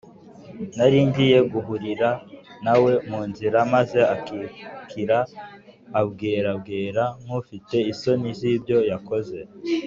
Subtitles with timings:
[0.77, 2.09] Nari ngiye guhurira
[2.65, 5.17] nawe mu nzira, maze akikira
[5.99, 9.39] abwerabwera, nk’ufite isoni z’ibyo yakoze